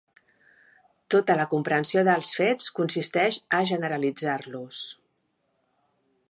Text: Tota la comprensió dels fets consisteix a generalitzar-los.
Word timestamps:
Tota 1.15 1.35
la 1.41 1.45
comprensió 1.51 2.03
dels 2.07 2.31
fets 2.39 2.71
consisteix 2.79 3.39
a 3.59 3.61
generalitzar-los. 3.73 4.81